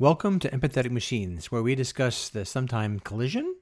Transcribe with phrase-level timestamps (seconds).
[0.00, 3.54] Welcome to Empathetic Machines, where we discuss the sometimes collision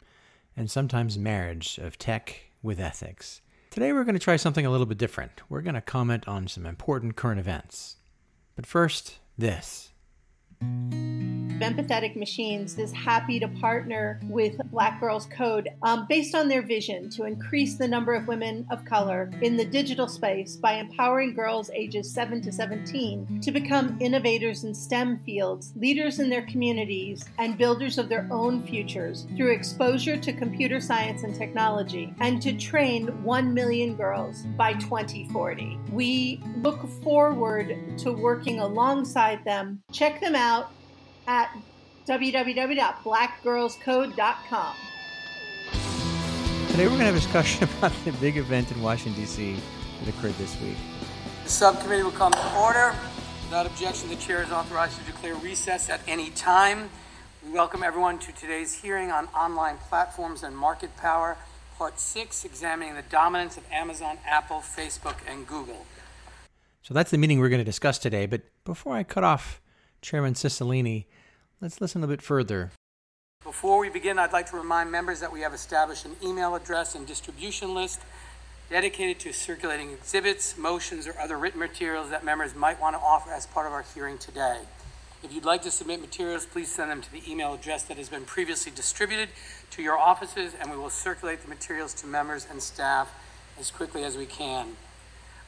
[0.57, 3.43] and sometimes marriage of tech with ethics.
[3.71, 5.43] Today we're going to try something a little bit different.
[5.51, 7.97] We're going to comment on some important current events.
[8.57, 9.92] But first, this.
[11.63, 17.09] Empathetic Machines is happy to partner with Black Girls Code um, based on their vision
[17.11, 21.71] to increase the number of women of color in the digital space by empowering girls
[21.71, 27.57] ages 7 to 17 to become innovators in STEM fields, leaders in their communities, and
[27.57, 33.07] builders of their own futures through exposure to computer science and technology, and to train
[33.23, 35.79] 1 million girls by 2040.
[35.93, 39.81] We look forward to working alongside them.
[39.93, 40.52] Check them out
[41.27, 41.51] at
[42.07, 44.77] www.blackgirlscode.com.
[46.69, 49.57] Today we're going to have a discussion about the big event in Washington, D.C.
[50.01, 50.77] that occurred this week.
[51.45, 52.95] The subcommittee will come to order.
[53.45, 56.89] Without objection, the chair is authorized to declare recess at any time.
[57.45, 61.37] We welcome everyone to today's hearing on online platforms and market power,
[61.77, 65.87] part six, examining the dominance of Amazon, Apple, Facebook, and Google.
[66.83, 68.27] So that's the meeting we're going to discuss today.
[68.27, 69.61] But before I cut off
[70.03, 71.05] Chairman Cicilline,
[71.61, 72.73] let's listen a bit further.
[73.45, 76.95] Before we begin, I'd like to remind members that we have established an email address
[76.95, 78.01] and distribution list
[78.69, 83.31] dedicated to circulating exhibits, motions, or other written materials that members might want to offer
[83.33, 84.61] as part of our hearing today.
[85.23, 88.09] If you'd like to submit materials, please send them to the email address that has
[88.09, 89.29] been previously distributed
[89.71, 93.13] to your offices, and we will circulate the materials to members and staff
[93.59, 94.77] as quickly as we can.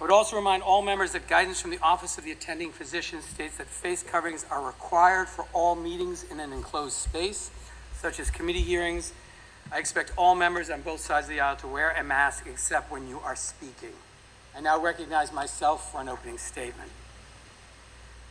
[0.00, 3.23] I would also remind all members that guidance from the Office of the Attending Physician
[3.23, 7.51] states that face coverings are required for all meetings in an enclosed space,
[7.95, 9.12] such as committee hearings.
[9.73, 12.91] I expect all members on both sides of the aisle to wear a mask except
[12.91, 13.95] when you are speaking.
[14.56, 16.91] I now recognize myself for an opening statement.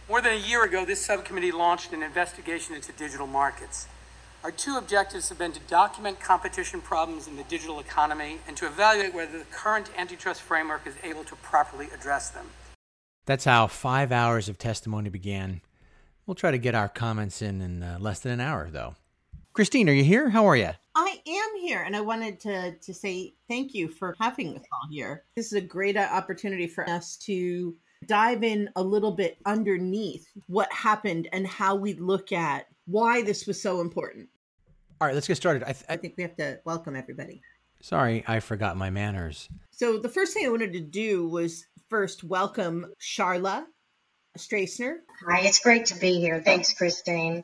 [0.10, 3.88] More than a year ago, this subcommittee launched an investigation into digital markets.
[4.44, 8.66] Our two objectives have been to document competition problems in the digital economy and to
[8.66, 12.48] evaluate whether the current antitrust framework is able to properly address them.
[13.26, 15.62] That's how five hours of testimony began.
[16.26, 18.96] We'll try to get our comments in in uh, less than an hour, though.
[19.54, 20.30] Cristene, are you here?
[20.30, 20.72] How are you?
[20.94, 24.90] I am here, and I wanted to to say thank you for having us all
[24.92, 25.24] here.
[25.38, 27.78] This is a great opportunity for us to
[28.08, 33.48] dive in a little bit underneath what happened and how we look at why this
[33.48, 34.28] was so important.
[35.04, 35.64] All right, let's get started.
[35.64, 37.42] I, th- I think we have to welcome everybody.
[37.82, 39.50] Sorry, I forgot my manners.
[39.72, 43.66] So the first thing I wanted to do was first welcome Charla
[44.40, 45.00] Stracener.
[45.28, 46.42] Hi, it's great to be here.
[46.42, 47.44] Thanks, Cristene.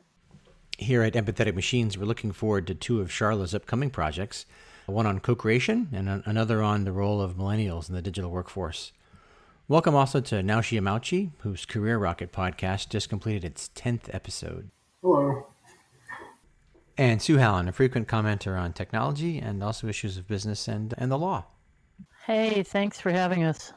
[0.78, 4.46] Here at Empathetic Machines, we're looking forward to two of Charla's upcoming projects
[4.86, 8.92] one on co creation and another on the role of millennials in the digital workforce.
[9.68, 14.70] Welcome also to Naoshi Yamauchi, whose Career Rocket podcast just completed its 10th episode.
[15.02, 15.49] Hello.
[17.00, 21.10] And Sue Hallen, a frequent commenter on technology and also issues of business and, and
[21.10, 21.46] the law.
[22.26, 23.72] Hey, thanks for having us.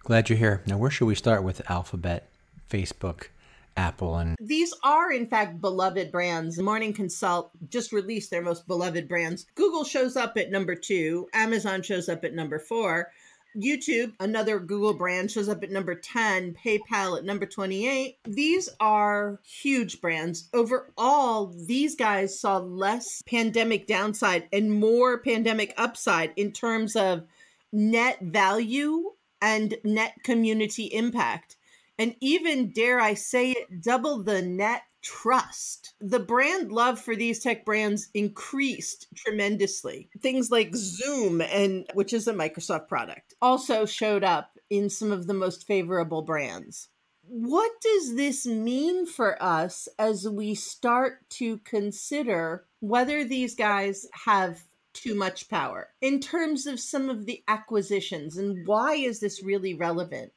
[0.00, 0.62] Glad you're here.
[0.66, 2.28] Now, where should we start with Alphabet,
[2.68, 3.28] Facebook,
[3.76, 6.58] Apple, and these are in fact beloved brands.
[6.58, 9.46] Morning Consult just released their most beloved brands.
[9.54, 11.26] Google shows up at number two.
[11.32, 13.10] Amazon shows up at number four.
[13.56, 18.18] YouTube, another Google brand, shows up at number 10, PayPal at number 28.
[18.24, 20.48] These are huge brands.
[20.52, 27.24] Overall, these guys saw less pandemic downside and more pandemic upside in terms of
[27.72, 29.10] net value
[29.40, 31.56] and net community impact.
[31.98, 35.94] And even, dare I say it, double the net trust.
[36.00, 40.08] The brand love for these tech brands increased tremendously.
[40.20, 45.26] Things like Zoom and which is a Microsoft product also showed up in some of
[45.26, 46.88] the most favorable brands.
[47.26, 54.64] What does this mean for us as we start to consider whether these guys have
[54.92, 59.74] too much power in terms of some of the acquisitions and why is this really
[59.74, 60.32] relevant?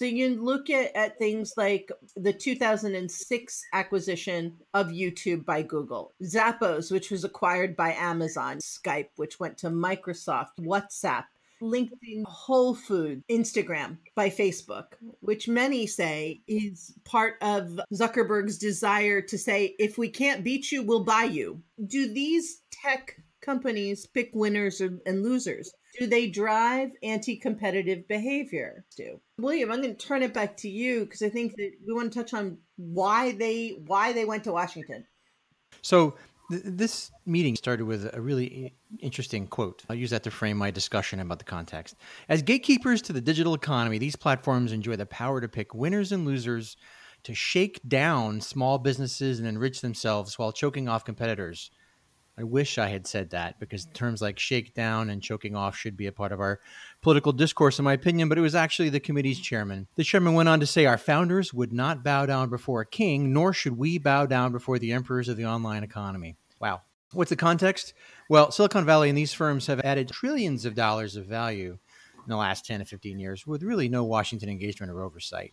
[0.00, 6.90] So you look at, at things like the 2006 acquisition of YouTube by Google, Zappos,
[6.90, 11.24] which was acquired by Amazon, Skype, which went to Microsoft, WhatsApp,
[11.60, 14.86] LinkedIn, Whole Food, Instagram by Facebook,
[15.20, 20.82] which many say is part of Zuckerberg's desire to say, if we can't beat you,
[20.82, 21.60] we'll buy you.
[21.86, 25.70] Do these tech companies pick winners and losers?
[25.98, 28.84] Do they drive anti competitive behavior?
[28.96, 31.94] Do William, I'm going to turn it back to you because I think that we
[31.94, 35.04] want to touch on why they why they went to Washington.
[35.82, 36.16] So
[36.50, 39.82] th- this meeting started with a really interesting quote.
[39.88, 41.96] I'll use that to frame my discussion about the context.
[42.28, 46.24] As gatekeepers to the digital economy, these platforms enjoy the power to pick winners and
[46.24, 46.76] losers
[47.24, 51.70] to shake down small businesses and enrich themselves while choking off competitors.
[52.38, 55.96] I wish I had said that because terms like shake down and choking off should
[55.96, 56.60] be a part of our
[57.02, 59.88] political discourse, in my opinion, but it was actually the committee's chairman.
[59.96, 63.32] The chairman went on to say our founders would not bow down before a king,
[63.32, 66.36] nor should we bow down before the emperors of the online economy.
[66.60, 66.82] Wow.
[67.12, 67.92] What's the context?
[68.28, 71.78] Well, Silicon Valley and these firms have added trillions of dollars of value
[72.14, 75.52] in the last 10 to 15 years with really no Washington engagement or oversight.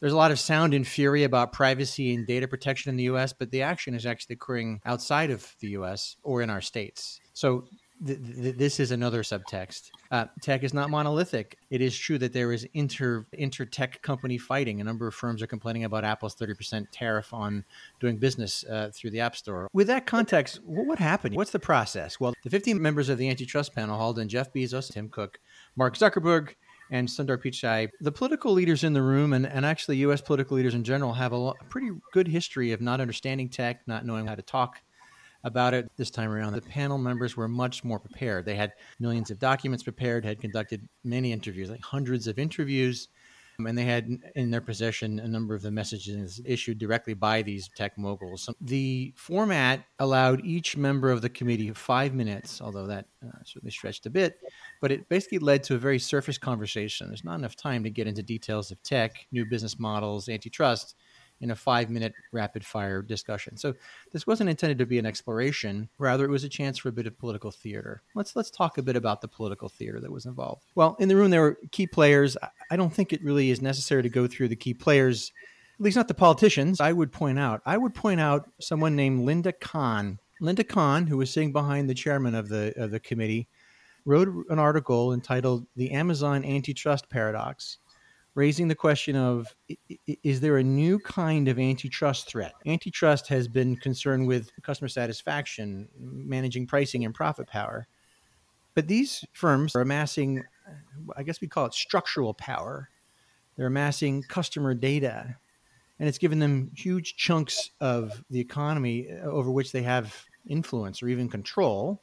[0.00, 3.32] There's a lot of sound and fury about privacy and data protection in the US,
[3.32, 7.20] but the action is actually occurring outside of the US or in our states.
[7.34, 7.64] So
[8.06, 9.90] th- th- this is another subtext.
[10.10, 11.56] Uh, tech is not monolithic.
[11.70, 14.80] It is true that there is inter inter tech company fighting.
[14.80, 17.64] A number of firms are complaining about Apple's 30% tariff on
[18.00, 19.68] doing business uh, through the App Store.
[19.72, 21.36] With that context, what happened?
[21.36, 22.18] What's the process?
[22.18, 25.38] Well, the 15 members of the antitrust panel hauled in Jeff Bezos, Tim Cook,
[25.76, 26.54] Mark Zuckerberg,
[26.90, 30.20] and Sundar Pichai, the political leaders in the room, and, and actually U.S.
[30.20, 33.86] political leaders in general, have a, lo- a pretty good history of not understanding tech,
[33.86, 34.80] not knowing how to talk
[35.44, 36.52] about it this time around.
[36.52, 38.44] The panel members were much more prepared.
[38.44, 43.08] They had millions of documents prepared, had conducted many interviews, like hundreds of interviews,
[43.66, 47.68] and they had in their possession a number of the messages issued directly by these
[47.76, 48.48] tech moguls.
[48.60, 54.06] The format allowed each member of the committee five minutes, although that uh, certainly stretched
[54.06, 54.38] a bit,
[54.80, 57.08] but it basically led to a very surface conversation.
[57.08, 60.94] There's not enough time to get into details of tech, new business models, antitrust
[61.40, 63.56] in a five minute rapid fire discussion.
[63.56, 63.74] So
[64.12, 67.06] this wasn't intended to be an exploration, rather it was a chance for a bit
[67.06, 68.02] of political theater.
[68.14, 70.64] Let's let's talk a bit about the political theater that was involved.
[70.74, 72.36] Well, in the room there were key players.
[72.70, 75.32] I don't think it really is necessary to go through the key players,
[75.78, 76.80] at least not the politicians.
[76.80, 77.62] I would point out.
[77.64, 80.18] I would point out someone named Lina Khan.
[80.40, 83.48] Lina Khan, who was sitting behind the chairman of the of the committee,
[84.04, 87.78] wrote an article entitled "The Amazon Antitrust Paradox."
[88.34, 89.54] Raising the question of
[90.22, 92.52] is there a new kind of antitrust threat?
[92.66, 97.86] Antitrust has been concerned with customer satisfaction, managing pricing, and profit power.
[98.74, 100.44] But these firms are amassing,
[101.16, 102.88] I guess we call it structural power.
[103.56, 105.36] They're amassing customer data,
[105.98, 111.02] and it's given them huge chunks of the economy uh, over which they have influence
[111.02, 112.02] or even control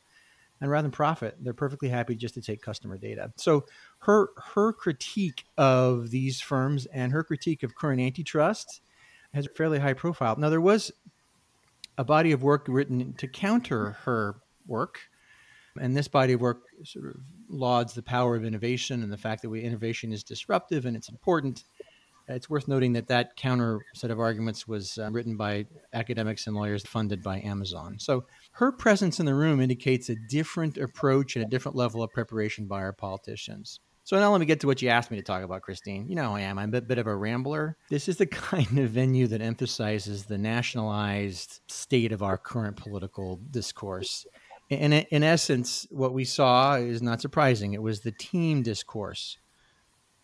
[0.62, 3.32] and rather than profit, they're perfectly happy just to take customer data.
[3.38, 3.66] So
[4.00, 8.82] her her critique of these firms and her critique of current antitrust
[9.34, 10.36] has a fairly high profile.
[10.38, 10.92] Now there was
[11.98, 15.00] a body of work written to counter her work,
[15.80, 19.42] and this body of work sort of lauds the power of innovation and the fact
[19.42, 21.64] that we innovation is disruptive and it's important.
[22.28, 26.56] It's worth noting that that counter set of arguments was uh, written by academics and
[26.56, 27.98] lawyers funded by Amazon.
[28.00, 32.12] So her presence in the room indicates a different approach and a different level of
[32.12, 33.80] preparation by our politicians.
[34.04, 36.08] So now let me get to what you asked me to talk about, Cristene.
[36.08, 36.58] You know I am.
[36.58, 37.76] I'm a bit of a rambler.
[37.90, 43.42] This is the kind of venue that emphasizes the nationalized state of our current political
[43.52, 44.26] discourse.
[44.70, 47.74] And in essence, what we saw is not surprising.
[47.74, 49.38] It was the team discourse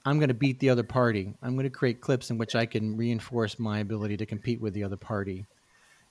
[0.06, 1.34] I'm going to beat the other party.
[1.42, 4.74] I'm going to create clips in which I can reinforce my ability to compete with
[4.74, 5.46] the other party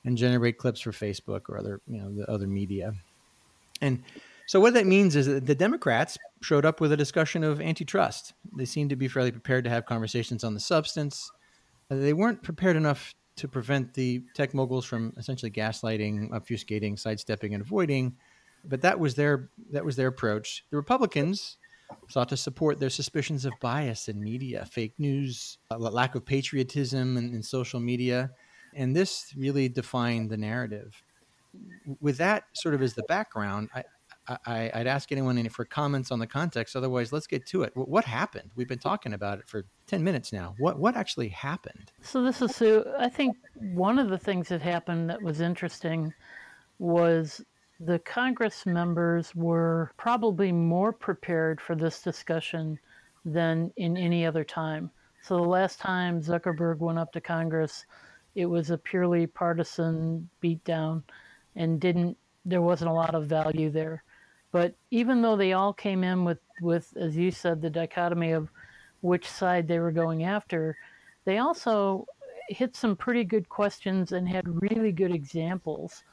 [0.04, 2.94] and generate clips for Facebook or other, you know, the other media.
[3.80, 4.02] And
[4.46, 8.32] so what that means is that the Democrats showed up with a discussion of antitrust.
[8.56, 11.30] They seemed to be fairly prepared to have conversations on the substance.
[11.90, 17.54] Uh, they weren't prepared enough to prevent the tech moguls from essentially gaslighting, obfuscating, sidestepping,
[17.54, 18.16] and avoiding.
[18.64, 20.64] But that was their that was their approach.
[20.70, 21.56] The Republicans
[22.08, 27.16] sought to support their suspicions of bias in media, fake news, uh, lack of patriotism
[27.16, 28.30] in, in social media.
[28.74, 31.02] And this really defined the narrative.
[32.00, 33.84] With that sort of as the background, I,
[34.46, 36.76] I, would ask anyone for comments on the context.
[36.76, 37.72] Otherwise, let's get to it.
[37.74, 38.50] What happened?
[38.54, 40.54] We've been talking about it for 10 minutes now.
[40.58, 41.92] What, what actually happened?
[42.02, 42.84] So, this is Sue.
[42.98, 46.14] I think one of the things that happened that was interesting
[46.78, 47.42] was
[47.80, 52.78] the Congress members were probably more prepared for this discussion
[53.24, 54.90] than in any other time.
[55.22, 57.86] So the last time Zuckerberg went up to Congress,
[58.34, 61.02] it was a purely partisan beatdown
[61.56, 64.02] and didn't there wasn't a lot of value there.
[64.50, 68.50] But even though they all came in with, with as you said, the dichotomy of
[69.00, 70.76] which side they were going after,
[71.24, 72.06] they also
[72.48, 76.04] hit some pretty good questions and had really good examples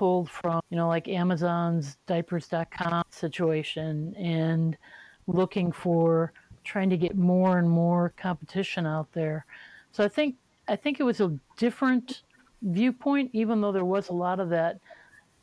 [0.00, 4.78] pulled from, you know, like Amazon's diapers.com situation and
[5.26, 6.32] looking for
[6.64, 9.44] trying to get more and more competition out there.
[9.92, 10.36] So I think
[10.68, 12.22] I think it was a different
[12.62, 14.78] viewpoint, even though there was a lot of that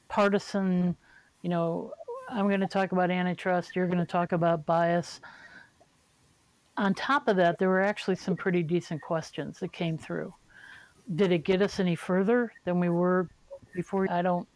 [0.08, 0.96] partisan,
[1.44, 1.92] you know,
[2.28, 5.22] I'm going to talk about antitrust, you're going to talk about bias.
[6.78, 10.34] on top of that, there were actually some pretty decent questions that came through.
[11.16, 13.30] Did it get us any further than we were
[13.78, 14.12] before?
[14.12, 14.48] I don't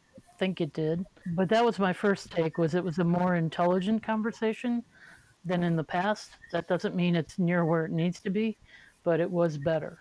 [0.41, 1.05] think it did.
[1.35, 4.83] But that was my first take was it was a more intelligent conversation
[5.45, 6.31] than in the past.
[6.51, 8.57] That doesn't mean it's near where it needs to be,
[9.03, 9.99] but it was better.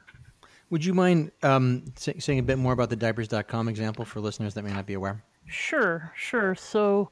[0.71, 4.55] Would you mind um, say, saying a bit more about the diapers.com example for listeners
[4.55, 5.23] that may not be aware?
[5.47, 6.55] Sure, sure.
[6.55, 7.11] So,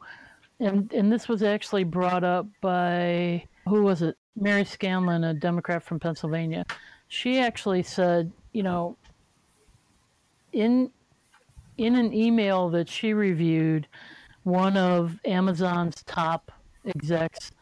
[0.61, 4.17] and and this was actually brought up by who was it?
[4.37, 6.65] Mary Scanlon, a Democrat from Pennsylvania.
[7.09, 8.97] She actually said, you know,
[10.53, 10.91] in
[11.79, 13.87] in an email that she reviewed,
[14.43, 16.53] one of Amazon's top
[16.85, 17.53] execs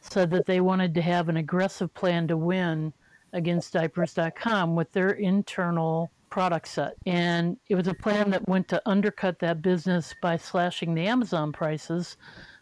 [0.00, 2.92] said that they wanted to have an aggressive plan to win
[3.32, 6.94] against diapers.com with their internal product set.
[7.06, 11.52] And it was a plan that went to undercut that business by slashing the Amazon
[11.52, 12.16] prices,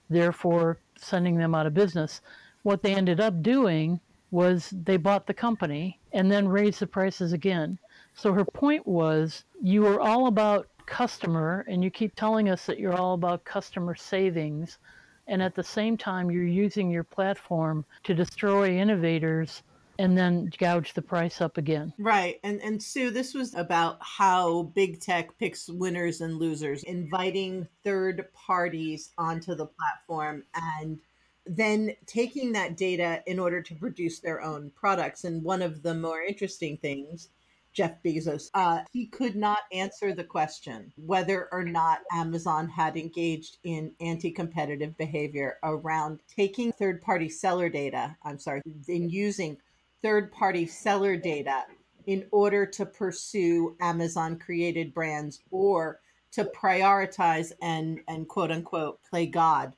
[0.09, 2.21] therefore sending them out of business.
[2.63, 7.33] What they ended up doing was they bought the company and then raised the prices
[7.33, 7.79] again.
[8.15, 12.79] So her point was you are all about customer and you keep telling us that
[12.79, 14.79] you're all about customer savings
[15.27, 19.63] and at the same time you're using your platform to destroy innovators
[19.99, 21.93] and then gouge the price up again.
[21.99, 22.39] Right.
[22.45, 28.27] And and Sue, this was about how big tech picks winners and losers, inviting third
[28.35, 30.99] parties onto the platform and
[31.47, 35.25] then taking that data in order to produce their own products.
[35.25, 37.29] And one of the more interesting things,
[37.77, 43.59] Jeff Bezos, uh, he could not answer the question whether or not Amazon had engaged
[43.65, 49.59] in anti competitive behavior around taking third party seller data, I'm sorry, in using
[50.03, 51.65] third party seller data
[52.07, 56.01] in order to pursue Amazon created brands or
[56.33, 59.75] to prioritize and and quote unquote play God.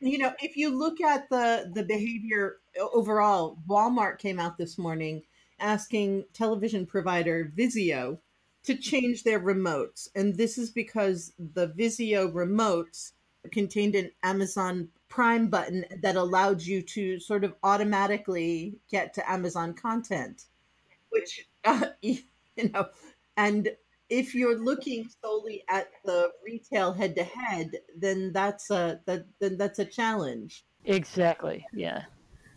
[0.00, 2.58] You know, if you look at the the behavior
[2.92, 5.22] overall, Walmart came out this morning
[5.60, 8.18] asking television provider Vizio
[8.64, 10.08] to change their remotes.
[10.14, 13.12] And this is because the Vizio remotes
[13.50, 19.72] contained an Amazon Prime button that allowed you to sort of automatically get to Amazon
[19.72, 20.44] content,
[21.10, 22.20] which, uh, you
[22.74, 22.88] know,
[23.36, 23.70] and
[24.10, 29.56] if you're looking solely at the retail head to head, then that's a that, then
[29.56, 30.64] that's a challenge.
[30.84, 31.64] Exactly.
[31.72, 32.04] Yeah.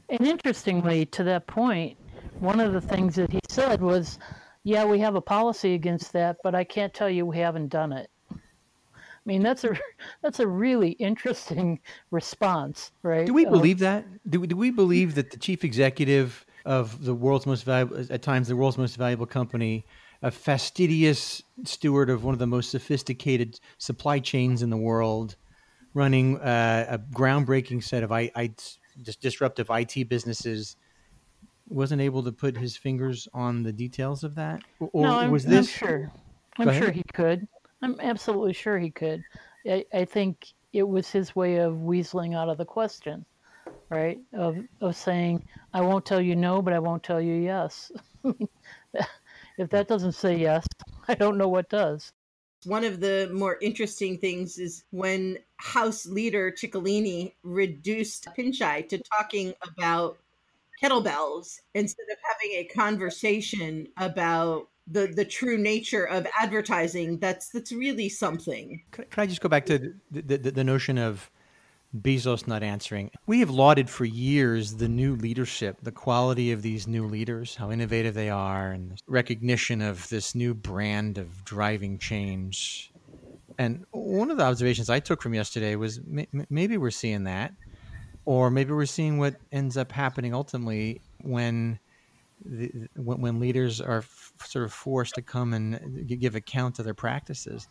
[0.10, 1.98] And interestingly, to that point,
[2.42, 4.20] one of the things that he said was,
[4.64, 7.94] "Yeah, we have a policy against that, but I can't tell you we haven't done
[7.94, 9.78] it." I mean, that's a
[10.22, 11.80] that's a really interesting
[12.10, 13.26] response, right?
[13.26, 14.06] Do we believe that?
[14.30, 18.22] Do we, do we believe that the chief executive of the world's most valuable, at
[18.22, 19.86] times the world's most valuable company,
[20.22, 25.36] a fastidious steward of one of the most sophisticated supply chains in the world,
[25.94, 28.52] running uh, a groundbreaking set of I, I
[29.02, 30.76] just disruptive IT businesses,
[31.72, 34.62] wasn't able to put his fingers on the details of that?
[34.80, 35.58] Or no, I'm, was this?
[35.58, 36.12] I'm sure.
[36.60, 37.48] I'm sure he could.
[37.82, 39.24] I'm absolutely sure he could.
[39.68, 43.26] I, I think it was his way of weaseling out of the question,
[43.90, 44.20] right?
[44.34, 47.92] Of of saying, "I won't tell you no, but I won't tell you yes."
[49.58, 50.66] if that doesn't say yes,
[51.08, 52.12] I don't know what does.
[52.66, 59.54] One of the more interesting things is when House Leader Cicilline reduced Pichai to talking
[59.64, 60.20] about
[60.82, 67.72] kettlebells instead of having a conversation about the the true nature of advertising that's that's
[67.72, 68.82] really something.
[68.92, 71.30] Can, can i just go back to the, the, the notion of
[71.96, 73.12] bezos not answering?
[73.28, 77.72] We have lauded for years the new leadership the quality of these new leaders how
[77.72, 82.92] innovative they are and recognition of this new brand of driving change.
[83.58, 86.00] And one of the observations i took from yesterday was
[86.50, 87.54] maybe we're seeing that
[88.26, 91.80] or maybe we're seeing what ends up happening ultimately when
[92.46, 96.86] the, when, when leaders are f- sort of forced to come and give account of
[96.86, 97.68] their practices.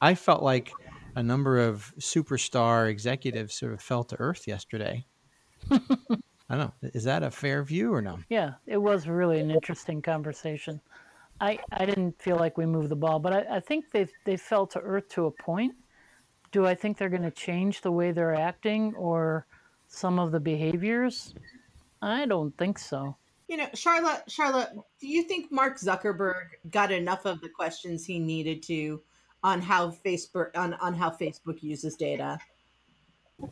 [0.00, 0.72] I felt like
[1.16, 5.04] a number of superstar executives sort of fell to earth yesterday.
[5.70, 6.90] I don't know.
[6.94, 8.20] Is that a fair view or no?
[8.28, 10.80] Yeah, it was really an interesting conversation.
[11.40, 14.36] I, I didn't feel like we moved the ball, but I, I think they they
[14.36, 15.74] fell to earth to a point.
[16.50, 19.46] Do I think they're going to change the way they're acting or
[19.88, 21.34] some of the behaviors?
[22.00, 23.16] I don't think so.
[23.48, 28.18] You know, Charlotte, Charlotte, do you think Mark Zuckerberg got enough of the questions he
[28.18, 29.00] needed to
[29.42, 32.38] on how Facebook on, on how Facebook uses data?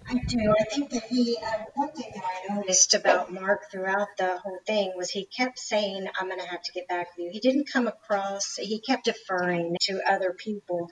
[0.09, 0.55] I do.
[0.59, 4.59] I think that he, uh, one thing that I noticed about Mark throughout the whole
[4.66, 7.31] thing was he kept saying, I'm going to have to get back with you.
[7.31, 10.90] He didn't come across, he kept deferring to other people.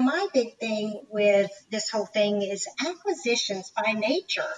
[0.00, 4.48] My big thing with this whole thing is acquisitions by nature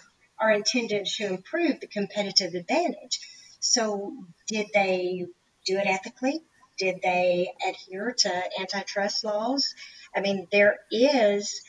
[0.42, 3.20] are intended to improve the competitive advantage.
[3.60, 4.12] So,
[4.48, 5.26] did they
[5.64, 6.42] do it ethically?
[6.78, 9.74] Did they adhere to antitrust laws?
[10.14, 11.62] I mean, there is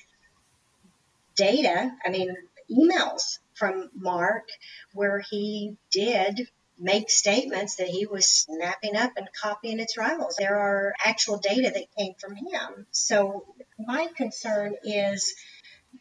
[1.36, 2.36] data, I mean,
[2.72, 4.48] emails from Mark
[4.94, 6.48] where he did
[6.80, 10.36] make statements that he was snapping up and copying its rivals.
[10.38, 12.88] There are actual data that came from him.
[12.92, 13.46] So
[13.78, 15.36] my concern is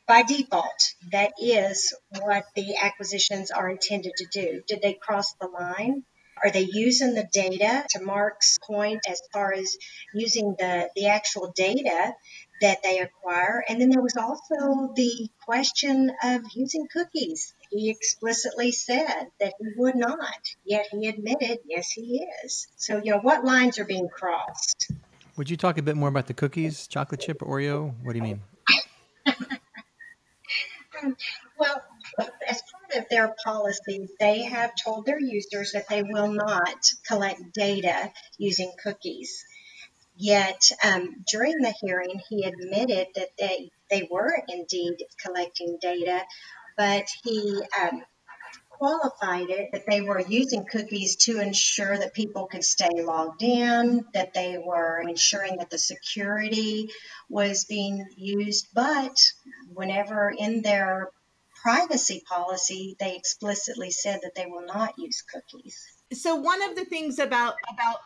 [0.06, 4.62] by default, that is what the acquisitions are intended to do.
[4.66, 6.04] Did they cross the line?
[6.42, 9.76] Are they using the data to Mark's point as far as
[10.12, 12.12] using the, the actual data
[12.60, 13.62] that they acquire?
[13.68, 17.54] And then there was also the question of using cookies.
[17.70, 22.66] He explicitly said that he would not, yet he admitted, yes, he is.
[22.76, 24.90] So, you know, what lines are being crossed?
[25.36, 27.94] Would you talk a bit more about the cookies, chocolate chip, Oreo?
[28.02, 28.42] What do you mean?
[31.02, 31.16] Um,
[31.58, 31.82] well,
[32.48, 37.52] as part of their policy, they have told their users that they will not collect
[37.52, 39.44] data using cookies.
[40.16, 46.22] Yet um, during the hearing, he admitted that they, they were indeed collecting data,
[46.76, 48.02] but he um,
[48.82, 54.04] qualified it that they were using cookies to ensure that people could stay logged in,
[54.12, 56.90] that they were ensuring that the security
[57.28, 58.66] was being used.
[58.74, 59.16] But
[59.74, 61.10] whenever in their
[61.62, 65.86] privacy policy, they explicitly said that they will not use cookies.
[66.12, 67.98] So one of the things about about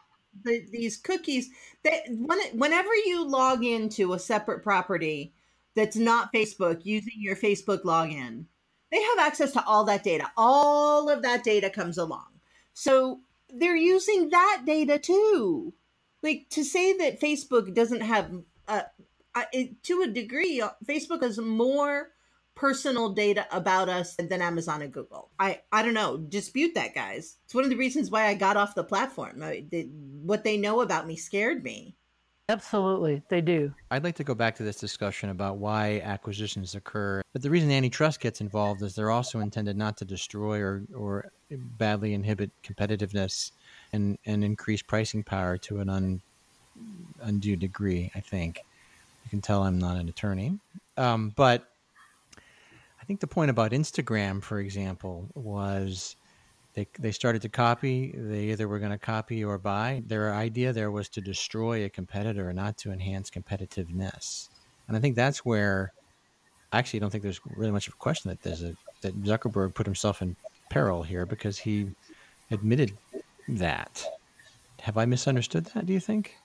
[0.44, 1.48] the, these cookies
[1.82, 5.32] that when, whenever you log into a separate property
[5.74, 8.44] that's not Facebook using your Facebook login,
[8.90, 10.30] they have access to all that data.
[10.36, 12.26] All of that data comes along.
[12.74, 15.72] So they're using that data too.
[16.22, 18.30] Like to say that Facebook doesn't have,
[18.68, 18.82] uh,
[19.82, 22.10] to a degree, uh, Facebook has more
[22.54, 25.30] personal data about us than Amazon and Google.
[25.38, 26.16] I I don't know.
[26.16, 27.36] Dispute that, guys.
[27.44, 29.42] It's one of the reasons why I got off the platform.
[29.42, 29.88] I, the,
[30.22, 31.96] what they know about me scared me.
[32.48, 33.74] Absolutely, they do.
[33.90, 37.20] I'd like to go back to this discussion about why acquisitions occur.
[37.32, 41.32] But the reason antitrust gets involved is they're also intended not to destroy or, or
[41.50, 43.50] badly inhibit competitiveness
[43.92, 46.22] and, and increase pricing power to an un,
[47.20, 48.60] undue degree, I think.
[49.26, 50.60] You can tell I'm not an attorney.
[50.96, 51.68] Um, but
[52.38, 56.14] I think the point about Instagram, for example, was
[56.74, 58.14] they, they started to copy.
[58.16, 60.04] They either were going to copy or buy.
[60.06, 64.48] Their idea there was to destroy a competitor, not to enhance competitiveness.
[64.86, 65.92] And I think that's where,
[66.72, 69.74] actually, I don't think there's really much of a question that there's a that Zuckerberg
[69.74, 70.36] put himself in
[70.70, 71.90] peril here because he
[72.52, 72.96] admitted
[73.48, 74.04] that.
[74.82, 75.86] Have I misunderstood that?
[75.86, 76.36] Do you think?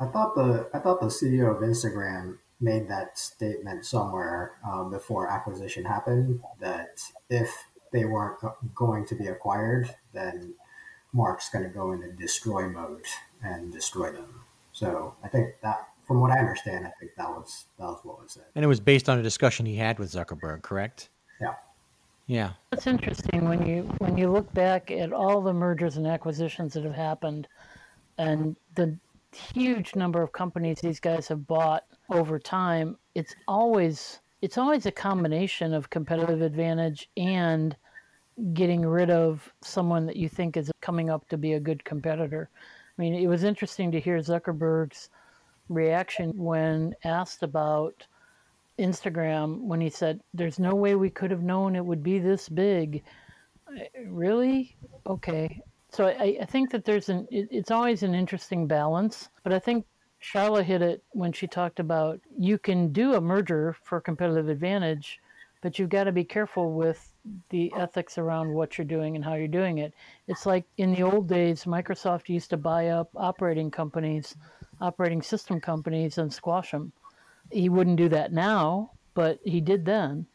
[0.00, 5.30] I thought the I thought the CEO of Instagram made that statement somewhere um, before
[5.30, 7.50] acquisition happened that if
[7.92, 8.38] they weren't
[8.74, 10.54] going to be acquired, then
[11.12, 13.04] Mark's going to go into destroy mode
[13.42, 14.42] and destroy them.
[14.72, 18.22] So I think that, from what I understand, I think that was that was what
[18.22, 18.44] was said.
[18.54, 21.10] And it was based on a discussion he had with Zuckerberg, correct?
[21.40, 21.54] Yeah.
[22.26, 22.52] Yeah.
[22.72, 26.84] It's interesting when you when you look back at all the mergers and acquisitions that
[26.84, 27.48] have happened,
[28.18, 28.96] and the
[29.32, 34.92] huge number of companies these guys have bought over time, it's always it's always a
[34.92, 37.76] combination of competitive advantage and
[38.54, 42.48] getting rid of someone that you think is coming up to be a good competitor.
[42.54, 45.10] I mean, it was interesting to hear Zuckerberg's
[45.68, 48.06] reaction when asked about
[48.78, 52.48] Instagram when he said, There's no way we could have known it would be this
[52.48, 53.02] big.
[54.06, 54.76] Really?
[55.06, 55.60] Okay.
[55.92, 59.58] So I, I think that there's an, it, it's always an interesting balance, but I
[59.58, 59.84] think
[60.22, 65.18] Charla hit it when she talked about you can do a merger for competitive advantage,
[65.62, 67.12] but you've got to be careful with
[67.50, 69.92] the ethics around what you're doing and how you're doing it.
[70.28, 74.36] It's like in the old days, Microsoft used to buy up operating companies,
[74.80, 76.92] operating system companies, and squash them.
[77.50, 80.26] He wouldn't do that now, but he did then,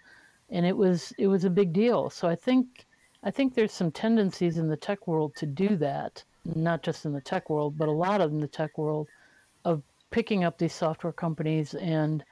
[0.49, 2.09] and it was it was a big deal.
[2.09, 2.84] So I think
[3.25, 7.11] I think there's some tendencies in the tech world to do that, not just in
[7.11, 9.07] the tech world, but a lot of in the tech world
[9.65, 12.23] of picking up these software companies and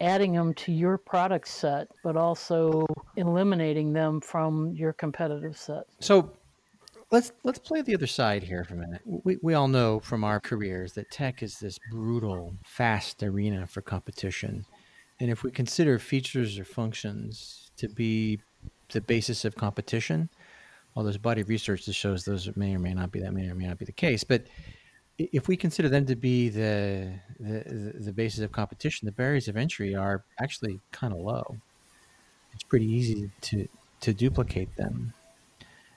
[0.00, 5.84] adding them to your product set, but also eliminating them from your competitive set.
[5.98, 6.30] So
[7.10, 9.02] let's let's play the other side here for a minute.
[9.04, 13.80] We we all know from our careers that tech is this brutal, fast arena for
[13.80, 14.66] competition.
[15.18, 18.40] And if we consider features or functions to be
[18.92, 20.28] the basis of competition,
[20.94, 23.48] well, there's body of research that shows those may or may not be that may
[23.48, 24.24] or may not be the case.
[24.24, 24.46] But
[25.18, 29.56] if we consider them to be the, the the basis of competition, the barriers of
[29.56, 31.56] entry are actually kind of low.
[32.52, 33.68] It's pretty easy to
[34.00, 35.14] to duplicate them.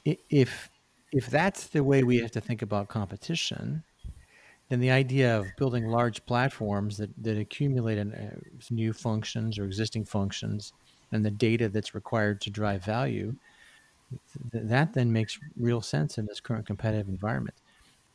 [0.06, 0.70] If
[1.12, 3.84] if that's the way we have to think about competition,
[4.70, 8.36] then the idea of building large platforms that, that accumulate in, uh,
[8.72, 10.74] new functions or existing functions
[11.16, 13.36] and the data that's required to drive value,
[14.52, 17.56] th- that then makes real sense in this current competitive environment.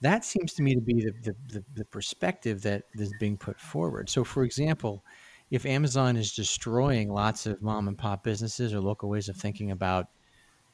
[0.03, 3.61] That seems to me to be the, the, the, the perspective that is being put
[3.61, 4.09] forward.
[4.09, 5.03] So, for example,
[5.51, 9.73] if Amazon is destroying lots of mom and pop businesses or local ways of thinking
[9.73, 10.07] about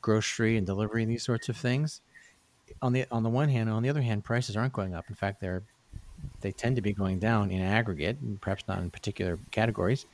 [0.02, 2.02] grocery and delivery and these sorts of things,
[2.82, 5.06] on the on the one hand, on the other hand, prices aren't going up.
[5.08, 5.62] In fact, they're
[6.40, 10.06] they tend to be going down in aggregate, perhaps not in particular categories.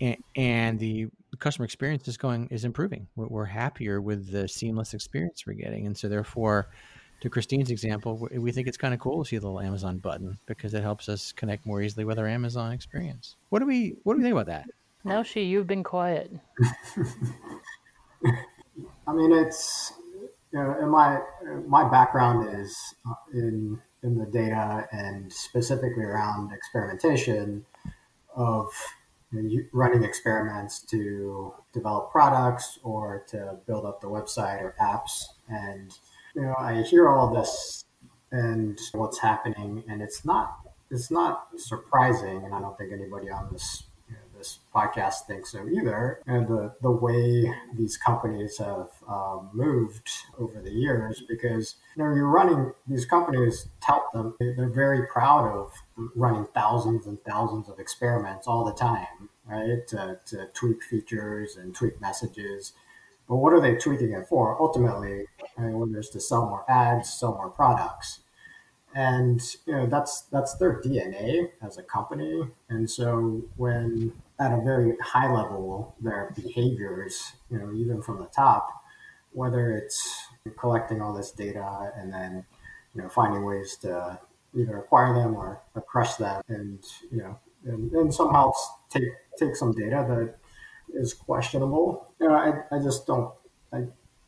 [0.00, 3.06] And, and the customer experience is going is improving.
[3.16, 6.68] We're, we're happier with the seamless experience we're getting, and so therefore,
[7.20, 10.38] to Cristene's example, we think it's kind of cool to see the little Amazon button
[10.46, 13.36] because it helps us connect more easily with our Amazon experience.
[13.48, 14.66] What do we What do we think about that?
[15.04, 16.30] Naoshi, you've been quiet.
[19.06, 19.92] I mean, it's
[20.52, 21.20] you know, in my
[21.66, 22.76] my background is
[23.08, 27.64] uh, in in the data and specifically around experimentation
[28.34, 28.99] of you know,
[29.72, 35.24] running experiments to develop products or to build up the website or apps.
[35.48, 35.92] And
[36.34, 37.84] you know, I hear all this
[38.32, 40.56] and what's happening, and it's not
[40.90, 43.84] it's not surprising, and I don't think anybody on this
[44.40, 46.20] this podcast thinks so either.
[46.26, 52.14] And the, the way these companies have um, moved over the years, because you know,
[52.14, 55.72] you're running these companies, tout them, they're very proud of
[56.16, 59.86] running thousands and thousands of experiments all the time, right?
[59.88, 62.72] To, to tweak features and tweak messages.
[63.28, 64.60] But what are they tweaking it for?
[64.60, 65.26] Ultimately,
[65.58, 68.20] I mean, whether it's to sell more ads, sell more products
[68.94, 72.42] and you know that's that's their DNA as a company.
[72.68, 78.26] And so when at a very high level, their behaviors, you know, even from the
[78.26, 78.68] top,
[79.32, 80.26] whether it's
[80.58, 82.44] collecting all this data and then
[82.94, 84.18] you know finding ways to
[84.54, 88.50] either acquire them or, or crush them, and you know, and, and somehow
[88.88, 89.04] take
[89.38, 92.12] take some data that is questionable.
[92.20, 93.32] You know, I, I just don't.
[93.72, 93.78] I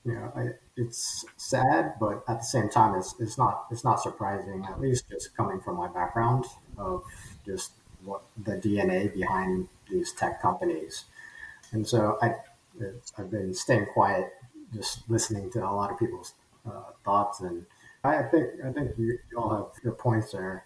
[0.05, 4.01] you know, I, it's sad, but at the same time, it's it's not it's not
[4.01, 4.65] surprising.
[4.69, 6.45] At least just coming from my background
[6.77, 7.03] of
[7.45, 7.73] just
[8.05, 11.05] what the DNA behind these tech companies,
[11.73, 12.37] and so I
[13.19, 14.33] I've been staying quiet,
[14.75, 16.35] just listening to a lot of people's
[16.67, 17.67] uh, thoughts, and
[18.05, 20.65] I think I think you, all have your points are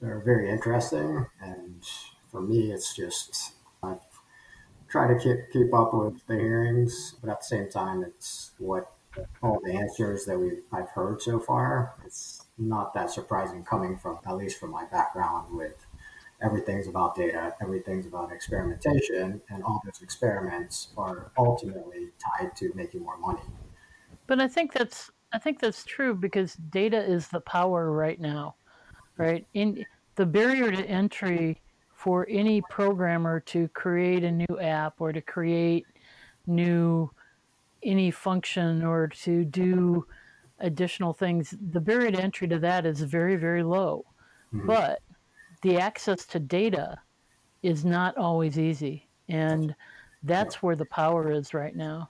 [0.00, 1.84] very interesting, and
[2.30, 4.00] for me, it's just I've
[4.88, 8.92] try to keep keep up with the hearings, but at the same time, it's what
[9.42, 11.94] all the answers that we I've heard so far.
[12.04, 15.86] It's not that surprising coming from at least from my background with
[16.42, 23.02] everything's about data, everything's about experimentation, and all those experiments are ultimately tied to making
[23.02, 23.40] more money.
[24.26, 28.54] But I think that's I think that's true because data is the power right now,
[29.16, 29.46] right?
[29.54, 31.60] In the barrier to entry
[31.92, 35.84] for any programmer to create a new app or to create
[36.46, 37.10] new
[37.82, 40.06] any function or to do
[40.60, 44.04] additional things the barrier to entry to that is very very low
[44.52, 44.66] mm-hmm.
[44.66, 45.00] but
[45.62, 46.98] the access to data
[47.62, 49.74] is not always easy and
[50.22, 52.08] that's where the power is right now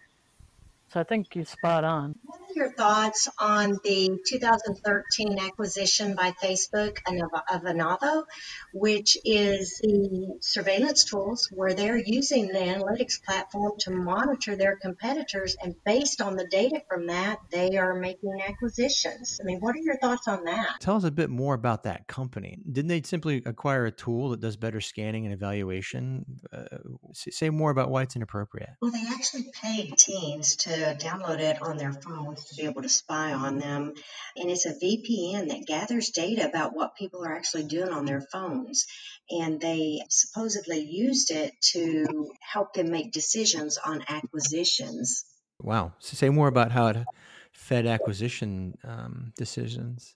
[0.92, 2.14] so I think you're spot on.
[2.58, 8.24] Your thoughts on the 2013 acquisition by Facebook of Onavo,
[8.72, 15.56] which is the surveillance tools where they're using the analytics platform to monitor their competitors,
[15.62, 19.38] and based on the data from that, they are making acquisitions.
[19.40, 20.80] I mean, what are your thoughts on that?
[20.80, 22.58] Tell us a bit more about that company.
[22.68, 26.40] Didn't they simply acquire a tool that does better scanning and evaluation?
[26.52, 26.64] Uh,
[27.12, 28.70] say more about why it's inappropriate.
[28.82, 32.88] Well, they actually paid teens to download it on their phones to be able to
[32.88, 33.94] spy on them.
[34.37, 38.20] And it's a VPN that gathers data about what people are actually doing on their
[38.20, 38.87] phones.
[39.30, 45.24] And they supposedly used it to help them make decisions on acquisitions.
[45.61, 45.92] Wow.
[45.98, 46.96] So say more about how it
[47.52, 50.14] fed acquisition um, decisions.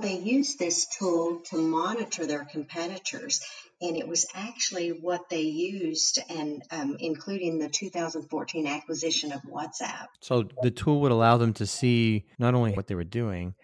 [0.00, 3.40] They use this tool to monitor their competitors,
[3.80, 10.06] and it was actually what they used, and um, including the 2014 acquisition of WhatsApp.
[10.20, 13.54] So the tool would allow them to see not only what they were doing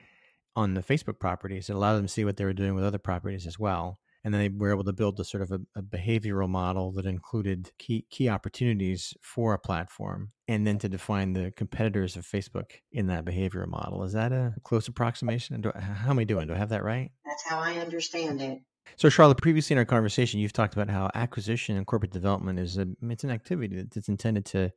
[0.54, 2.98] on the Facebook properties, it allowed them to see what they were doing with other
[2.98, 3.98] properties as well.
[4.24, 7.06] And then they were able to build a sort of a, a, behavioral model that
[7.06, 12.72] included key key opportunities for a platform and then to define the competitors of facebook
[12.90, 14.02] in that behavioral model.
[14.02, 15.60] Is that a close approximation?
[15.60, 16.48] Do, how am i doing?
[16.48, 17.12] Do i have that right?
[17.24, 18.58] That's how i understand it
[18.94, 22.78] so charlotte previously in our conversation you've talked about how acquisition and corporate development is
[22.78, 24.70] a it's an activity that's intended to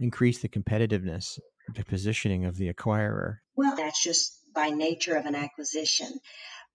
[0.00, 1.38] increase the competitiveness
[1.74, 3.38] the positioning of the acquirer.
[3.56, 6.20] Well, that's just by nature of an acquisition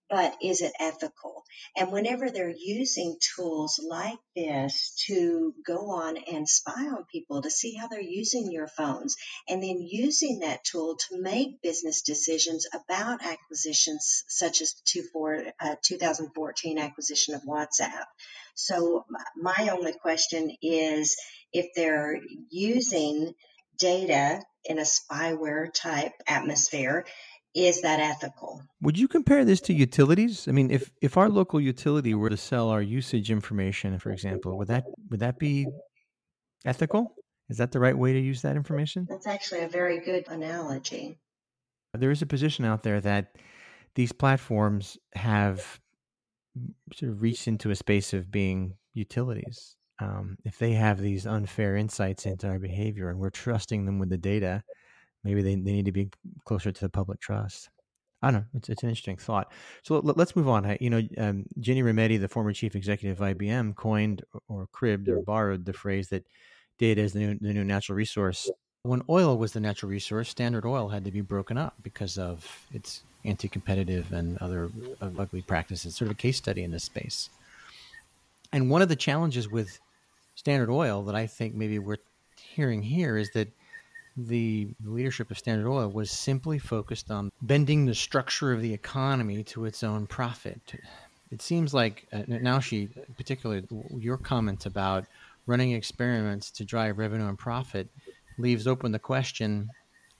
[0.09, 1.43] but is it ethical?
[1.75, 7.51] And whenever they're using tools like this to go on and spy on people to
[7.51, 9.15] see how they're using your phones,
[9.47, 15.75] and then using that tool to make business decisions about acquisitions, such as the uh,
[15.83, 18.05] 2014 acquisition of WhatsApp.
[18.55, 21.15] So, my only question is
[21.53, 23.33] if they're using
[23.77, 27.05] data in a spyware type atmosphere
[27.57, 28.61] is that ethical?
[28.81, 30.47] Would you compare this to utilities?
[30.47, 34.57] I mean, if if our local utility were to sell our usage information, for example,
[34.57, 35.67] would that would that be
[36.65, 37.15] ethical?
[37.49, 39.07] Is that the right way to use that information?
[39.09, 41.17] That's actually a very good analogy.
[41.93, 43.37] There is a position out there that
[43.95, 45.79] these platforms have
[46.93, 49.75] sort of reached into a space of being utilities.
[49.99, 54.09] Um, if they have these unfair insights into our behavior and we're trusting them with
[54.09, 54.63] the data,
[55.23, 56.09] maybe they, they need to be
[56.45, 57.69] closer to the public trust.
[58.21, 58.45] I don't know.
[58.55, 59.51] It's, it's an interesting thought.
[59.83, 60.75] So let, us move on.
[60.79, 65.21] You know, um, Ginni Rometty, the former chief executive of IBM, coined or cribbed or
[65.21, 66.25] borrowed the phrase that
[66.79, 68.49] data is the new, the new natural resource.
[68.83, 72.65] When oil was the natural resource, Standard Oil had to be broken up because of
[72.73, 74.69] its anti-competitive and other
[75.01, 75.95] ugly practices.
[75.95, 77.29] Sort of a case study in this space.
[78.53, 79.79] And one of the challenges with
[80.35, 81.97] Standard Oil that I think maybe we're
[82.39, 83.49] hearing here is that
[84.17, 89.43] the leadership of Standard Oil was simply focused on bending the structure of the economy
[89.43, 90.59] to its own profit.
[91.31, 93.63] It seems like uh, Naoshi, particularly
[93.95, 95.05] your comment about
[95.45, 97.87] running experiments to drive revenue and profit,
[98.39, 99.69] leaves open the question,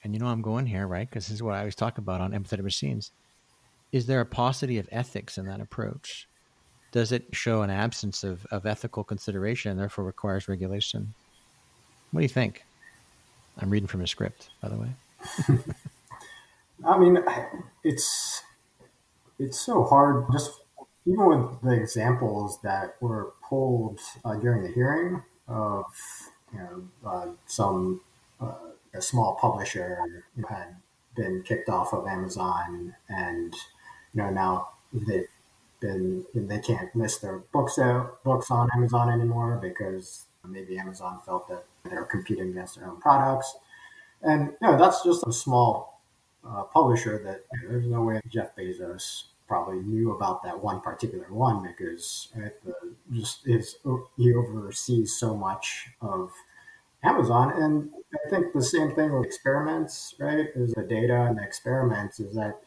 [0.04, 1.10] and you know I'm going here, right?
[1.10, 3.12] Because this is what I always talk about on empathetic machines.
[3.92, 6.28] Is there a paucity of ethics in that approach?
[6.92, 11.14] Does it show an absence of, of ethical consideration and therefore requires regulation?
[12.12, 12.64] What do you think?
[13.60, 14.90] I'm reading from a script, by the way.
[16.86, 17.18] I mean,
[17.84, 18.44] it's
[19.40, 20.26] it's so hard.
[20.32, 20.52] Just
[21.06, 25.86] even with the examples that were pulled uh, during the hearing of
[26.54, 28.02] you know uh, some
[28.42, 28.54] uh,
[28.94, 30.76] a small publisher who had
[31.16, 33.54] been kicked off of Amazon, and
[34.14, 35.28] you know now they've
[35.80, 41.48] been they can't list their books out books on Amazon anymore because maybe Amazon felt
[41.50, 43.58] that they're competing against their own products.
[44.22, 46.02] And you know, that's just a small
[46.48, 50.82] uh, publisher that you know, there's no way Jeff Bezos probably knew about that one
[50.82, 52.74] particular one because right, the,
[53.12, 53.78] just his
[54.18, 56.32] he oversees so much of
[57.04, 57.54] Amazon.
[57.62, 60.48] And I think the same thing with experiments, right?
[60.56, 62.60] Is the data and the experiments is that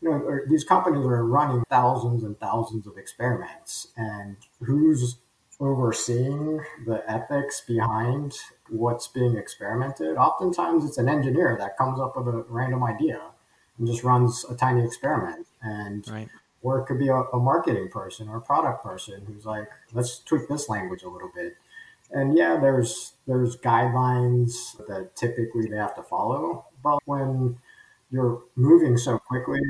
[0.00, 5.16] you know these companies are running thousands and thousands of experiments, and who's
[5.60, 8.34] overseeing the ethics behind
[8.68, 10.16] what's being experimented.
[10.16, 13.20] Oftentimes, it's an engineer that comes up with a random idea
[13.78, 15.46] and just runs a tiny experiment.
[15.62, 16.28] And right.
[16.62, 20.20] or it could be a, a marketing person or a product person who's like, let's
[20.20, 21.56] tweak this language a little bit.
[22.10, 27.58] And yeah, there's there's guidelines that typically they have to follow, but when
[28.10, 29.60] you're moving so quickly,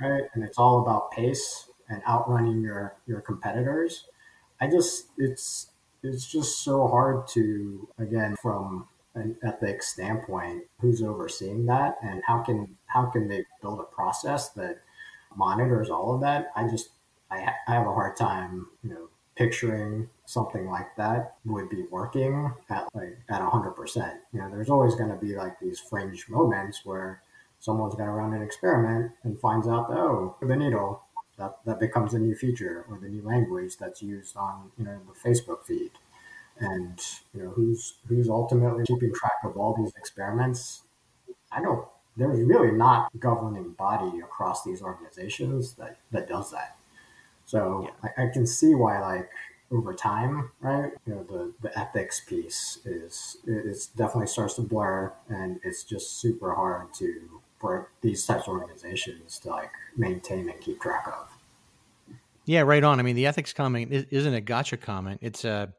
[0.00, 4.06] right, and it's all about pace and outrunning your your competitors,
[4.64, 5.68] I just it's
[6.02, 12.38] it's just so hard to again from an ethics standpoint who's overseeing that and how
[12.38, 14.78] can how can they build a process that
[15.36, 16.46] monitors all of that?
[16.56, 16.88] I just
[17.30, 22.50] i, I have a hard time you know picturing something like that would be working
[22.70, 26.86] at like at 100% you know there's always going to be like these fringe moments
[26.86, 27.20] where
[27.58, 31.02] someone's going to run an experiment and finds out oh the needle
[31.38, 34.98] that, that becomes a new feature or the new language that's used on you know
[35.06, 35.90] the Facebook feed.
[36.58, 37.00] And
[37.34, 40.82] you know who's who's ultimately keeping track of all these experiments.
[41.50, 41.86] I don't.
[42.16, 46.76] There's really not governing body across these organizations that that does that.
[47.44, 48.10] So yeah.
[48.16, 49.30] I, I can see why like
[49.70, 50.92] over time, right?
[51.06, 56.20] You know, the, the ethics piece is it definitely starts to blur and it's just
[56.20, 62.14] super hard to for these types of organizations to like maintain and keep track of.
[62.44, 63.00] Yeah, right on.
[63.00, 65.20] I mean, the ethics comment isn't a gotcha comment.
[65.22, 65.72] It's a,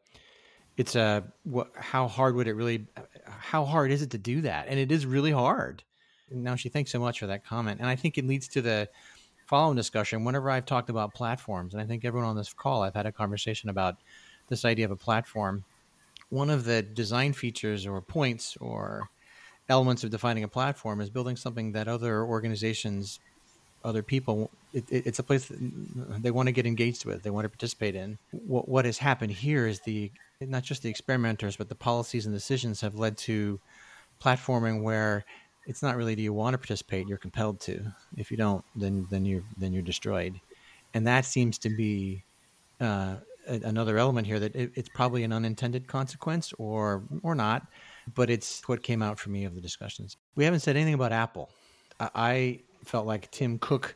[0.78, 1.69] it's a what?
[1.76, 2.88] How hard would it really?
[3.28, 4.65] How hard is it to do that?
[4.67, 5.84] And it is really hard.
[6.34, 8.89] Naoshi thanks so much for that comment, and I think it leads to the
[9.45, 10.24] following discussion.
[10.24, 13.12] Whenever I've talked about platforms, and I think everyone on this call, I've had a
[13.12, 13.98] conversation about
[14.48, 15.63] this idea of a platform.
[16.30, 19.08] One of the design features or points or
[19.69, 23.19] elements of defining a platform is building something that other organizations,
[23.84, 25.51] other people, it, it, it's a place
[26.19, 28.17] they want to get engaged with, they want to participate in.
[28.32, 32.36] What, what has happened here is the not just the experimenters, but the policies and
[32.36, 33.60] decisions have led to
[34.21, 35.23] platforming where
[35.65, 37.08] it's not really do you want to participate?
[37.08, 37.93] You're compelled to.
[38.17, 40.39] If you don't, then then you're then you're destroyed,
[40.93, 42.23] and that seems to be
[42.80, 43.15] uh,
[43.47, 47.65] another element here that it, it's probably an unintended consequence or or not,
[48.13, 50.18] but it's what came out for me of the discussions.
[50.36, 51.50] We haven't said anything about Apple.
[52.00, 53.96] I felt like Tim Cook.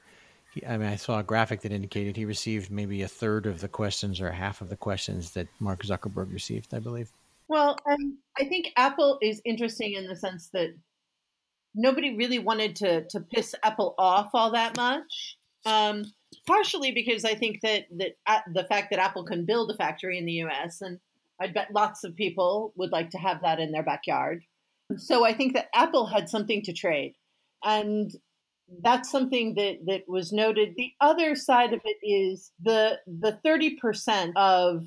[0.53, 3.61] He, I mean, I saw a graphic that indicated he received maybe a third of
[3.61, 6.73] the questions or half of the questions that Mark Zuckerberg received.
[6.73, 7.11] I believe.
[7.47, 10.69] Well, um, I think Apple is interesting in the sense that
[11.75, 15.37] nobody really wanted to to piss Apple off all that much.
[15.65, 16.05] Um,
[16.47, 20.17] partially because I think that that uh, the fact that Apple can build a factory
[20.17, 20.81] in the U.S.
[20.81, 20.99] and
[21.41, 24.43] I bet lots of people would like to have that in their backyard.
[24.97, 27.13] So I think that Apple had something to trade,
[27.63, 28.11] and
[28.81, 30.73] that's something that that was noted.
[30.75, 34.85] The other side of it is the the thirty percent of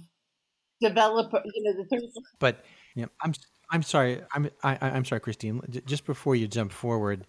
[0.81, 2.09] developer, you know, the thirty.
[2.41, 3.33] But yeah, I'm
[3.71, 4.23] I'm sorry.
[4.35, 5.62] I'm I, am i am sorry, Cristene.
[5.87, 7.27] Just before you jump forward,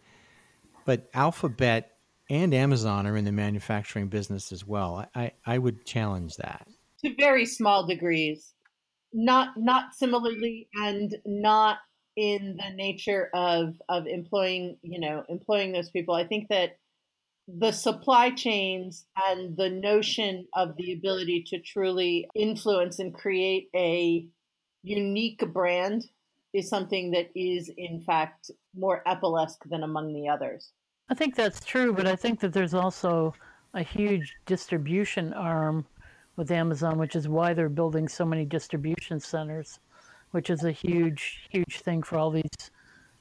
[0.85, 1.91] but Alphabet
[2.29, 5.05] and Amazon are in the manufacturing business as well.
[5.13, 6.67] I, I would challenge that
[7.03, 8.52] to very small degrees,
[9.13, 11.77] not not similarly, and not
[12.15, 16.15] in the nature of of employing you know employing those people.
[16.15, 16.77] I think that
[17.47, 24.25] the supply chains and the notion of the ability to truly influence and create a
[24.83, 26.05] unique brand
[26.53, 30.71] is something that is in fact more Apple-esque than among the others.
[31.09, 33.33] I think that's true, but I think that there's also
[33.73, 35.85] a huge distribution arm
[36.35, 39.79] with Amazon, which is why they're building so many distribution centers,
[40.31, 42.71] which is a huge, huge thing for all these,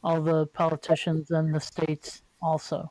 [0.02, 2.90] all the politicians and the states also,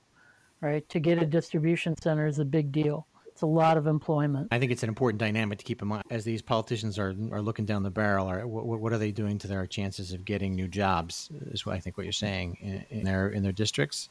[0.61, 0.87] right?
[0.89, 3.07] To get a distribution center is a big deal.
[3.27, 4.49] It's a lot of employment.
[4.51, 7.41] I think it's an important dynamic to keep in mind as these politicians are are
[7.41, 8.27] looking down the barrel.
[8.27, 11.31] Are what, what are they doing to their chances of getting new jobs?
[11.49, 14.09] Is what I think what you're saying in, in their in their districts.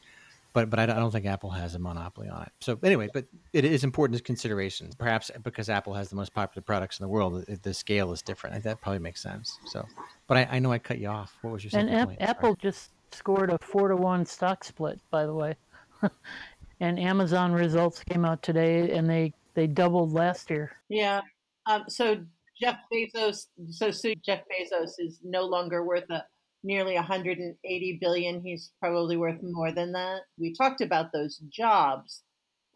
[0.53, 2.53] But but I don't think Apple has a monopoly on it.
[2.61, 4.91] So anyway, but it is important as consideration.
[4.99, 8.63] Perhaps because Apple has the most popular products in the world, the scale is different.
[8.65, 9.59] That probably makes sense.
[9.67, 9.87] So,
[10.27, 11.37] but I, I know I cut you off.
[11.43, 12.21] What was your second and point?
[12.21, 15.55] Apple just scored a four to one stock split, by the way.
[16.81, 20.73] and Amazon results came out today, and they they doubled last year.
[20.89, 21.21] Yeah.
[21.67, 22.25] Um, so
[22.61, 23.91] Jeff Bezos, so
[24.25, 26.25] Jeff Bezos is no longer worth a
[26.63, 28.43] nearly 180 billion.
[28.43, 30.21] He's probably worth more than that.
[30.39, 32.23] We talked about those jobs.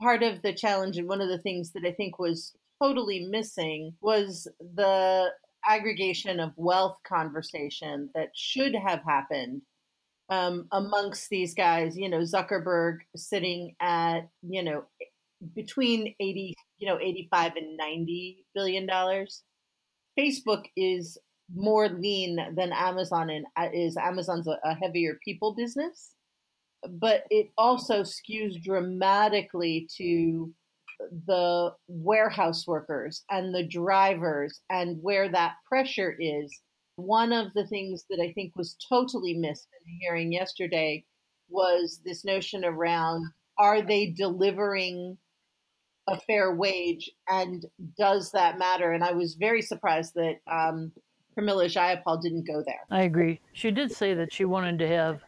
[0.00, 3.94] Part of the challenge, and one of the things that I think was totally missing,
[4.00, 5.30] was the
[5.66, 9.62] aggregation of wealth conversation that should have happened
[10.30, 14.84] um, amongst these guys, you know, Zuckerberg sitting at, you know,
[15.54, 19.42] between 80, you know, 85 and 90 billion dollars.
[20.18, 21.18] Facebook is
[21.54, 26.12] more lean than Amazon and uh, is Amazon's a, a heavier people business,
[26.88, 30.52] but it also skews dramatically to
[31.26, 36.60] the warehouse workers and the drivers and where that pressure is
[36.96, 41.04] one of the things that I think was totally missed in the hearing yesterday
[41.48, 43.26] was this notion around
[43.58, 45.18] are they delivering
[46.06, 47.64] a fair wage and
[47.98, 48.92] does that matter?
[48.92, 50.92] And I was very surprised that um,
[51.36, 52.80] Pramila Jayapal didn't go there.
[52.90, 53.40] I agree.
[53.52, 55.22] She did say that she wanted to have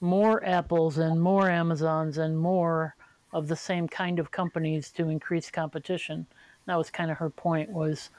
[0.00, 2.94] more Apples and more Amazons and more
[3.32, 6.26] of the same kind of companies to increase competition.
[6.66, 8.10] That was kind of her point was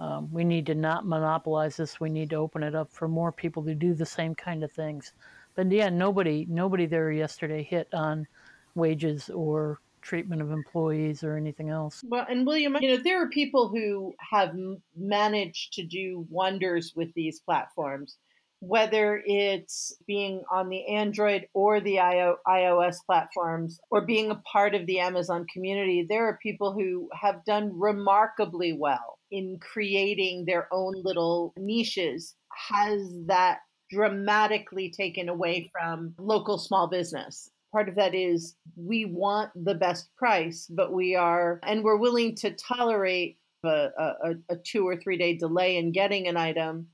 [0.00, 2.00] um, we need to not monopolize this.
[2.00, 4.72] We need to open it up for more people to do the same kind of
[4.72, 5.12] things.
[5.54, 8.26] But yeah, nobody nobody there yesterday hit on
[8.74, 12.04] wages or treatment of employees or anything else.
[12.06, 14.54] Well, and William, you know, there are people who have
[14.96, 18.18] managed to do wonders with these platforms,
[18.60, 24.86] whether it's being on the Android or the iOS platforms or being a part of
[24.86, 26.06] the Amazon community.
[26.08, 32.36] There are people who have done remarkably well in creating their own little niches
[32.68, 33.60] has that
[33.90, 37.50] dramatically taken away from local small business.
[37.72, 42.36] Part of that is we want the best price, but we are, and we're willing
[42.36, 46.88] to tolerate a, a, a two or three day delay in getting an item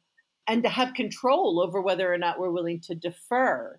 [0.47, 3.79] and to have control over whether or not we're willing to defer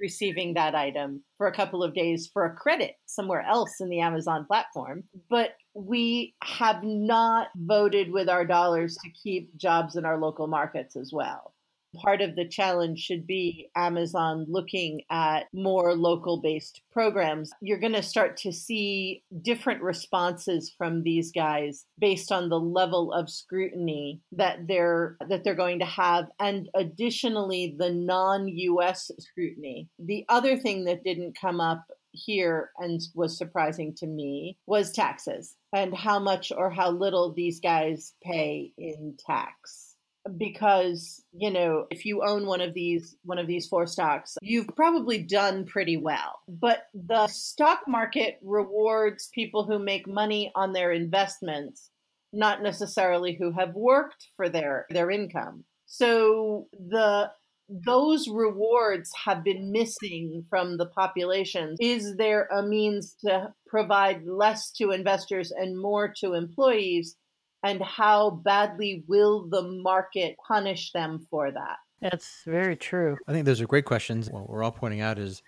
[0.00, 4.00] receiving that item for a couple of days for a credit somewhere else in the
[4.00, 5.04] Amazon platform.
[5.28, 10.96] But we have not voted with our dollars to keep jobs in our local markets
[10.96, 11.54] as well.
[11.94, 17.50] Part of the challenge should be Amazon looking at more local based programs.
[17.60, 23.12] You're going to start to see different responses from these guys based on the level
[23.12, 29.88] of scrutiny that they're that they're going to have and additionally the non-US scrutiny.
[29.98, 35.56] The other thing that didn't come up here and was surprising to me was taxes
[35.72, 39.93] and how much or how little these guys pay in tax
[40.36, 44.68] because you know if you own one of these one of these four stocks you've
[44.74, 50.92] probably done pretty well but the stock market rewards people who make money on their
[50.92, 51.90] investments
[52.32, 57.30] not necessarily who have worked for their their income so the
[57.68, 61.76] those rewards have been missing from the population.
[61.80, 67.16] Is there a means to provide less to investors and more to employees?
[67.64, 71.78] And how badly will the market punish them for that?
[72.00, 73.16] That's very true.
[73.26, 74.28] I think those are great questions.
[74.30, 75.42] What we're all pointing out is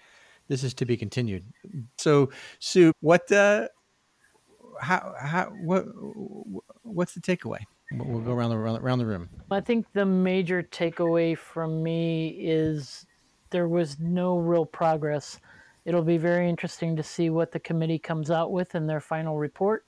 [0.48, 1.44] this is to be continued.
[1.98, 3.68] So, Sue, what, uh,
[4.80, 5.84] how, how, what,
[6.82, 7.60] what's the takeaway?
[7.92, 9.28] We'll go around the around the room.
[9.50, 13.06] I think the major takeaway from me is
[13.50, 15.38] there was no real progress.
[15.84, 19.38] It'll be very interesting to see what the committee comes out with in their final
[19.38, 19.84] report.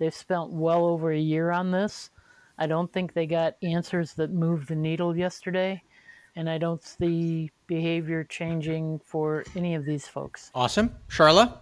[0.00, 2.10] They've spent well over a year on this.
[2.58, 5.82] I don't think they got answers that moved the needle yesterday,
[6.34, 10.50] and I don't see behavior changing for any of these folks.
[10.54, 10.96] Awesome.
[11.10, 11.58] Charla?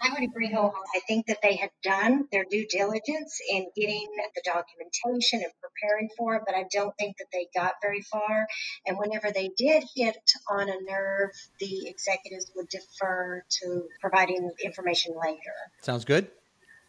[0.00, 0.90] I would agree wholeheartedly.
[0.94, 4.06] I think that they had done their due diligence in getting
[4.36, 8.46] the documentation and preparing for it, but I don't think that they got very far.
[8.86, 10.16] And whenever they did hit
[10.48, 15.54] on a nerve, the executives would defer to providing information later.
[15.82, 16.30] Sounds good.